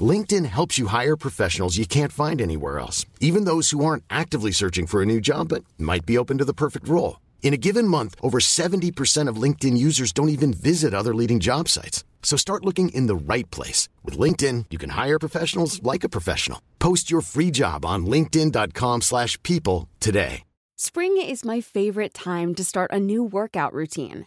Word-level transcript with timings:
LinkedIn 0.00 0.46
helps 0.46 0.78
you 0.78 0.86
hire 0.86 1.16
professionals 1.16 1.76
you 1.76 1.84
can't 1.84 2.12
find 2.12 2.40
anywhere 2.40 2.78
else, 2.78 3.04
even 3.20 3.44
those 3.44 3.70
who 3.70 3.84
aren't 3.84 4.04
actively 4.08 4.52
searching 4.52 4.86
for 4.86 5.02
a 5.02 5.06
new 5.06 5.20
job 5.20 5.48
but 5.48 5.64
might 5.78 6.06
be 6.06 6.16
open 6.16 6.38
to 6.38 6.44
the 6.46 6.54
perfect 6.54 6.88
role. 6.88 7.20
In 7.42 7.52
a 7.52 7.58
given 7.58 7.86
month, 7.86 8.14
over 8.22 8.38
70% 8.38 9.28
of 9.28 9.36
LinkedIn 9.36 9.76
users 9.76 10.12
don't 10.12 10.30
even 10.30 10.54
visit 10.54 10.94
other 10.94 11.14
leading 11.14 11.40
job 11.40 11.68
sites. 11.68 12.04
So 12.22 12.38
start 12.38 12.64
looking 12.64 12.88
in 12.90 13.08
the 13.08 13.16
right 13.34 13.50
place. 13.50 13.90
With 14.02 14.16
LinkedIn, 14.16 14.66
you 14.70 14.78
can 14.78 14.90
hire 14.90 15.18
professionals 15.18 15.82
like 15.82 16.04
a 16.04 16.08
professional. 16.08 16.62
Post 16.78 17.10
your 17.10 17.20
free 17.20 17.50
job 17.50 17.84
on 17.84 18.06
linkedin.com 18.06 19.02
slash 19.02 19.42
people 19.42 19.90
today. 20.00 20.44
Spring 20.78 21.20
is 21.20 21.44
my 21.44 21.60
favorite 21.60 22.12
time 22.12 22.54
to 22.56 22.64
start 22.64 22.90
a 22.92 22.98
new 22.98 23.22
workout 23.22 23.72
routine. 23.72 24.26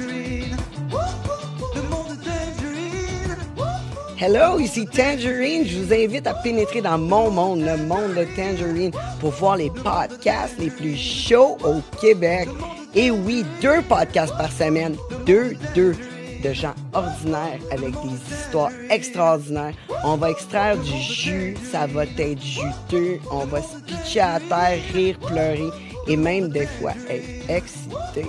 Hello, 4.23 4.59
ici 4.59 4.85
Tangerine. 4.85 5.65
Je 5.65 5.79
vous 5.79 5.91
invite 5.91 6.27
à 6.27 6.35
pénétrer 6.35 6.79
dans 6.79 6.99
mon 6.99 7.31
monde, 7.31 7.61
le 7.61 7.75
monde 7.75 8.13
de 8.13 8.23
Tangerine, 8.35 8.91
pour 9.19 9.31
voir 9.31 9.57
les 9.57 9.71
podcasts 9.71 10.59
les 10.59 10.69
plus 10.69 10.95
chauds 10.95 11.57
au 11.63 11.81
Québec. 11.99 12.47
Et 12.93 13.09
oui, 13.09 13.43
deux 13.63 13.81
podcasts 13.81 14.37
par 14.37 14.51
semaine. 14.51 14.95
Deux, 15.25 15.55
deux 15.73 15.95
de 16.43 16.53
gens 16.53 16.75
ordinaires 16.93 17.57
avec 17.71 17.93
des 17.93 18.35
histoires 18.35 18.69
extraordinaires. 18.91 19.73
On 20.03 20.17
va 20.17 20.29
extraire 20.29 20.77
du 20.77 20.97
jus, 21.01 21.57
ça 21.71 21.87
va 21.87 22.03
être 22.03 22.39
juteux. 22.39 23.19
On 23.31 23.45
va 23.45 23.63
se 23.63 23.75
pitcher 23.87 24.19
à 24.19 24.39
terre, 24.39 24.77
rire, 24.93 25.17
pleurer 25.17 25.71
et 26.07 26.15
même 26.15 26.49
des 26.49 26.67
fois 26.67 26.93
être 27.09 27.49
excité. 27.49 28.23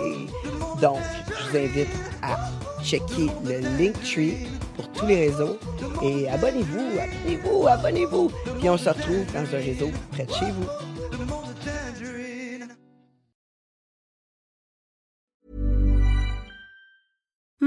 Donc, 0.80 1.00
je 1.28 1.50
vous 1.50 1.56
invite 1.58 1.88
à 2.22 2.38
checker 2.82 3.28
le 3.44 3.60
Linktree 3.78 4.46
pour 4.76 4.88
tous 4.92 5.06
les 5.06 5.28
réseaux 5.28 5.58
et 6.02 6.28
abonnez-vous, 6.28 6.98
abonnez-vous, 6.98 7.66
abonnez-vous. 7.66 8.30
Puis 8.58 8.68
on 8.68 8.76
se 8.76 8.88
retrouve 8.88 9.24
dans 9.32 9.40
un 9.40 9.58
réseau 9.58 9.90
près 10.12 10.24
de 10.24 10.32
chez 10.32 10.50
vous. 10.50 10.91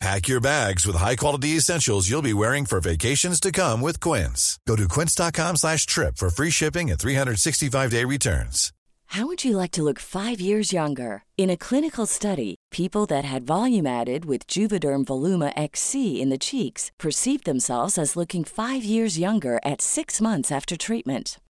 Pack 0.00 0.28
your 0.28 0.40
bags 0.40 0.86
with 0.86 0.96
high-quality 0.96 1.50
essentials 1.50 2.08
you'll 2.10 2.22
be 2.22 2.34
wearing 2.34 2.66
for 2.66 2.80
vacations 2.80 3.40
to 3.40 3.52
come 3.52 3.80
with 3.80 4.00
Quince. 4.00 4.58
Go 4.66 4.76
to 4.76 4.88
quince.com 4.88 5.56
slash 5.56 5.86
trip 5.86 6.16
for 6.16 6.30
free 6.30 6.50
shipping 6.50 6.90
and 6.90 6.98
365-day 6.98 8.04
returns. 8.04 8.72
How 9.08 9.26
would 9.26 9.44
you 9.44 9.56
like 9.56 9.70
to 9.72 9.82
look 9.82 10.00
five 10.00 10.40
years 10.40 10.72
younger? 10.72 11.22
In 11.38 11.48
a 11.48 11.56
clinical 11.56 12.06
study, 12.06 12.56
people 12.72 13.06
that 13.06 13.24
had 13.24 13.44
volume 13.46 13.86
added 13.86 14.24
with 14.24 14.46
Juvederm 14.48 15.04
Voluma 15.04 15.52
XC 15.56 16.20
in 16.20 16.30
the 16.30 16.38
cheeks 16.38 16.90
perceived 16.98 17.44
themselves 17.44 17.96
as 17.96 18.16
looking 18.16 18.44
five 18.44 18.82
years 18.82 19.18
younger 19.18 19.60
at 19.64 19.80
six 19.80 20.20
months 20.20 20.50
after 20.50 20.76
treatment. 20.76 21.38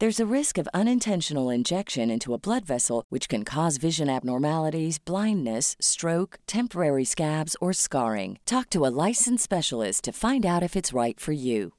There's 0.00 0.18
a 0.18 0.26
risk 0.26 0.58
of 0.58 0.68
unintentional 0.74 1.50
injection 1.50 2.10
into 2.10 2.34
a 2.34 2.38
blood 2.38 2.64
vessel, 2.66 3.04
which 3.10 3.28
can 3.28 3.44
cause 3.44 3.76
vision 3.76 4.08
abnormalities, 4.08 4.98
blindness, 4.98 5.76
stroke, 5.78 6.40
temporary 6.48 7.04
scabs, 7.04 7.54
or 7.60 7.72
scarring. 7.72 8.38
Talk 8.44 8.70
to 8.70 8.86
a 8.86 8.90
licensed 9.06 9.44
specialist 9.44 10.02
to 10.04 10.12
find 10.12 10.44
out 10.44 10.64
if 10.64 10.74
it's 10.74 10.92
right 10.92 11.20
for 11.20 11.30
you. 11.30 11.74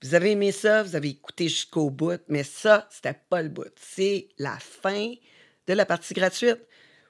Vous 0.00 0.14
avez 0.14 0.30
aimé 0.30 0.52
ça, 0.52 0.84
vous 0.84 0.94
avez 0.94 1.10
écouté 1.10 1.48
jusqu'au 1.48 1.90
bout, 1.90 2.20
mais 2.28 2.44
ça, 2.44 2.88
c'était 2.90 3.18
pas 3.28 3.42
le 3.42 3.48
bout. 3.48 3.72
C'est 3.76 4.28
la 4.38 4.56
fin 4.60 5.12
de 5.66 5.72
la 5.74 5.84
partie 5.84 6.14
gratuite. 6.14 6.60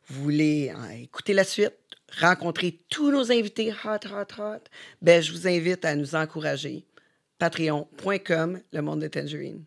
Vous 0.06 0.22
voulez 0.22 0.72
euh, 0.74 1.02
écouter 1.02 1.34
la 1.34 1.44
suite, 1.44 1.76
rencontrer 2.18 2.80
tous 2.88 3.10
nos 3.10 3.30
invités 3.30 3.72
hot, 3.84 4.06
hot, 4.10 4.40
hot, 4.40 4.64
ben, 5.02 5.22
je 5.22 5.32
vous 5.32 5.46
invite 5.46 5.84
à 5.84 5.94
nous 5.94 6.14
encourager. 6.14 6.86
Patreon.com, 7.42 8.60
le 8.72 8.82
monde 8.82 9.00
de 9.00 9.08
Tangerine. 9.08 9.64